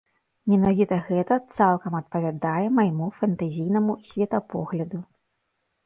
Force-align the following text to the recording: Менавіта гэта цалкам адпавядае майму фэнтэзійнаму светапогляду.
Менавіта 0.51 0.97
гэта 1.09 1.37
цалкам 1.57 1.99
адпавядае 2.01 2.65
майму 2.81 3.13
фэнтэзійнаму 3.21 3.93
светапогляду. 4.13 4.97